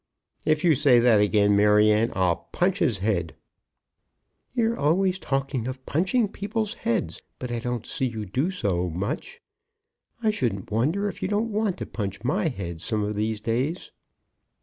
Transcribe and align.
"If 0.45 0.63
you 0.63 0.73
say 0.73 0.97
that 0.97 1.19
again, 1.19 1.55
Maryanne, 1.55 2.11
I'll 2.15 2.47
punch 2.51 2.79
his 2.79 2.97
head." 2.97 3.35
"You're 4.51 4.75
always 4.75 5.19
talking 5.19 5.67
of 5.67 5.85
punching 5.85 6.29
people's 6.29 6.73
heads; 6.73 7.21
but 7.37 7.51
I 7.51 7.59
don't 7.59 7.85
see 7.85 8.07
you 8.07 8.25
do 8.25 8.49
so 8.49 8.89
much. 8.89 9.41
I 10.23 10.31
shouldn't 10.31 10.71
wonder 10.71 11.07
if 11.07 11.21
you 11.21 11.27
don't 11.27 11.51
want 11.51 11.77
to 11.77 11.85
punch 11.85 12.23
my 12.23 12.47
head 12.47 12.81
some 12.81 13.03
of 13.03 13.13
these 13.13 13.39
days." 13.39 13.91